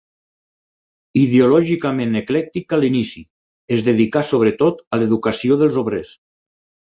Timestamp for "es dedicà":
3.77-4.25